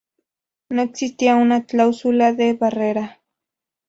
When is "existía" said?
0.81-1.35